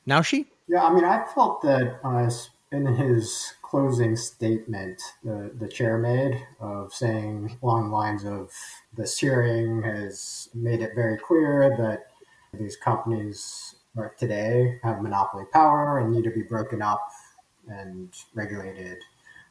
[0.10, 0.46] Naoshi?
[0.68, 2.30] Yeah, I mean, I felt that uh,
[2.72, 8.52] in his closing statement, the, the chair made of saying along lines of
[8.96, 12.08] this hearing has made it very clear that
[12.60, 13.76] these companies
[14.18, 17.02] today have monopoly power and need to be broken up
[17.68, 18.98] and regulated.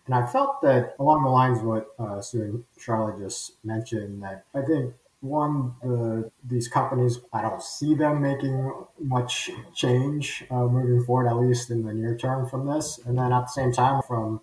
[0.06, 4.22] And I felt that along the lines of what uh, Sue and Charlotte just mentioned,
[4.22, 10.66] that I think one, the, these companies, I don't see them making much change uh,
[10.66, 13.00] moving forward, at least in the near term from this.
[13.04, 14.40] And then at the same time, from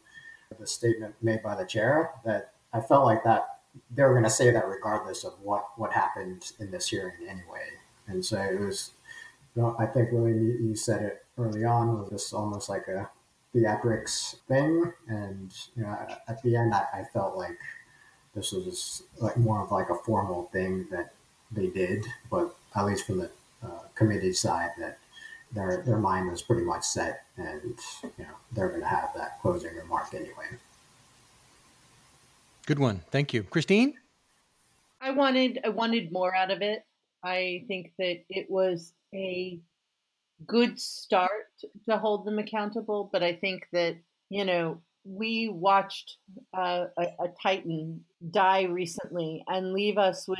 [0.60, 3.60] the statement made by the chair, that I felt like that
[3.90, 7.68] they were going to say that regardless of what, what happened in this hearing anyway.
[8.08, 8.92] And so it was,
[9.56, 12.88] you know, I think, William, you, you said it early on, was this almost like
[12.88, 13.10] a
[13.54, 14.92] theatrics thing.
[15.08, 15.98] And, you know,
[16.28, 17.58] at the end, I, I felt like
[18.36, 21.14] this was like more of like a formal thing that
[21.52, 23.30] they did, but at least from the
[23.64, 25.00] uh, committee side, that
[25.54, 29.42] their their mind was pretty much set, and you know they're going to have that
[29.42, 30.48] closing remark anyway.
[32.66, 33.94] Good one, thank you, Cristene.
[35.00, 36.84] I wanted I wanted more out of it.
[37.24, 39.60] I think that it was a
[40.46, 41.48] good start
[41.88, 43.96] to hold them accountable, but I think that
[44.30, 46.18] you know we watched
[46.58, 48.02] uh, a, a, titan
[48.32, 50.40] die recently and leave us with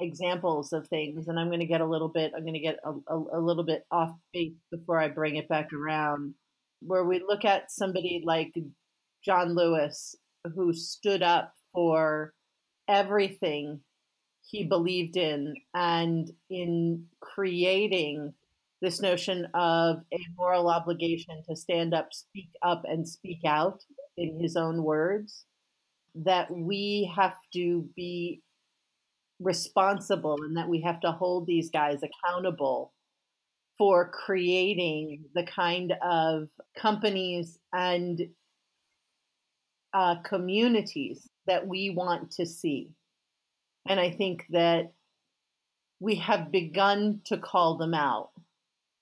[0.00, 2.78] examples of things and i'm going to get a little bit i'm going to get
[2.84, 6.34] a, a, a, little bit off base before i bring it back around
[6.80, 8.54] where we look at somebody like
[9.24, 10.14] john lewis
[10.54, 12.32] who stood up for
[12.88, 13.80] everything
[14.48, 18.32] he believed in and in creating
[18.80, 23.82] this notion of a moral obligation to stand up, speak up, and speak out
[24.16, 25.44] in his own words,
[26.14, 28.42] that we have to be
[29.40, 32.92] responsible and that we have to hold these guys accountable
[33.76, 38.22] for creating the kind of companies and
[39.92, 42.90] uh, communities that we want to see.
[43.86, 44.92] And I think that
[46.00, 48.30] we have begun to call them out.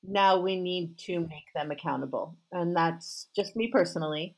[0.02, 2.36] Now we need to make them accountable.
[2.52, 4.36] And that's just me personally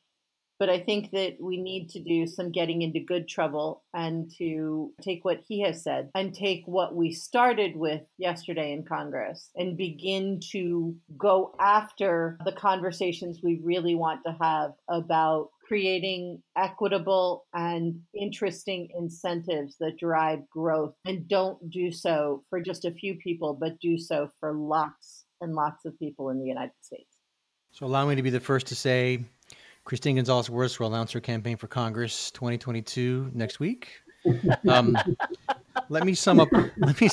[0.59, 4.93] but I think that we need to do some getting into good trouble and to
[5.03, 9.77] take what he has said and take what we started with yesterday in Congress and
[9.77, 18.01] begin to go after the conversations we really want to have about creating equitable and
[18.15, 23.79] interesting incentives that drive growth and don't do so for just a few people, but
[23.81, 27.17] do so for lots and lots of people in the United States.
[27.73, 29.21] So, allow me to be the first to say
[29.87, 33.89] Cristene Gonzalez Wertz will announce her campaign for Congress 2022 next week.
[34.69, 34.99] Um,
[35.89, 36.49] let me sum up.
[36.79, 37.09] Let me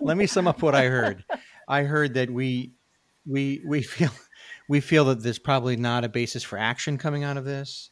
[0.00, 1.24] let me sum up what I heard.
[1.68, 2.72] I heard that we
[3.24, 4.10] we we feel
[4.68, 7.90] we feel that there's probably not a basis for action coming out of this.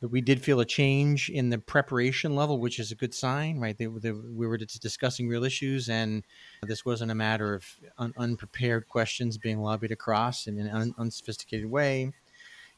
[0.00, 3.58] But we did feel a change in the preparation level, which is a good sign,
[3.58, 3.76] right?
[3.76, 6.24] They, they, we were discussing real issues, and
[6.62, 7.64] this wasn't a matter of
[7.98, 12.12] un, unprepared questions being lobbied across in an un, unsophisticated way.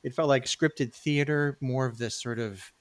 [0.03, 2.73] It felt like scripted theater, more of this sort of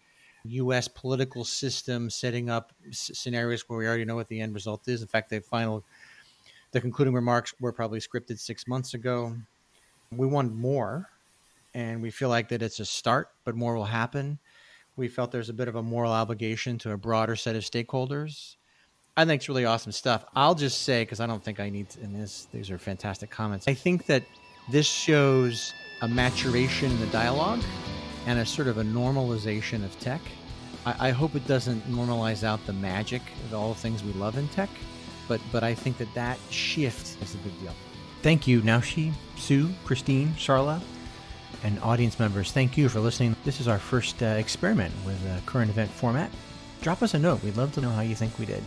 [0.45, 0.87] U.S.
[0.87, 5.01] political system setting up s- scenarios where we already know what the end result is.
[5.01, 5.83] In fact, the final,
[6.71, 9.35] the concluding remarks were probably scripted six months ago.
[10.11, 11.09] We want more,
[11.73, 14.39] and we feel like that it's a start, but more will happen.
[14.95, 18.55] We felt there's a bit of a moral obligation to a broader set of stakeholders.
[19.17, 20.25] I think it's really awesome stuff.
[20.35, 23.29] I'll just say because I don't think I need to, and this these are fantastic
[23.29, 23.67] comments.
[23.67, 24.23] I think that
[24.69, 27.61] this shows a maturation in the dialogue
[28.25, 30.21] and a sort of a normalization of tech.
[30.85, 34.37] I, I hope it doesn't normalize out the magic of all the things we love
[34.37, 34.69] in tech,
[35.27, 37.73] but but I think that that shift is a big deal.
[38.21, 40.81] Thank you, Naoshi, Sue, Cristene, Charla,
[41.63, 42.51] and audience members.
[42.51, 43.35] Thank you for listening.
[43.43, 46.31] This is our first uh, experiment with a current event format.
[46.81, 47.43] Drop us a note.
[47.43, 48.63] We'd love to know how you think we did.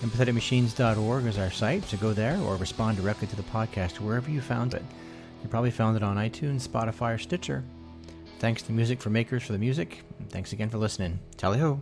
[0.00, 4.40] Empatheticmachines.org is our site, so go there or respond directly to the podcast wherever you
[4.40, 4.82] found it.
[5.44, 7.62] You probably found it on iTunes, Spotify, or Stitcher.
[8.38, 10.00] Thanks to Music for Makers for the music.
[10.30, 11.20] Thanks again for listening.
[11.36, 11.80] Tally ho!